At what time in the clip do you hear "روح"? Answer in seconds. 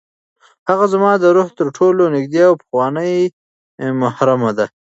1.35-1.49